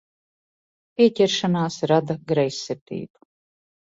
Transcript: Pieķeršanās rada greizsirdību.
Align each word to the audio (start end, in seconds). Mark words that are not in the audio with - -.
Pieķeršanās 1.01 1.75
rada 1.91 2.15
greizsirdību. 2.31 3.29